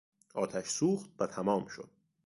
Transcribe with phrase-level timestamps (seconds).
[0.33, 1.89] آتش سوخت و تمام شد.